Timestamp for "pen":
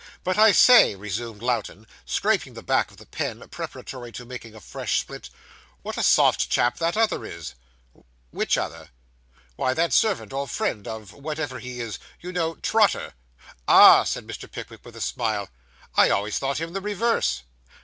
3.05-3.47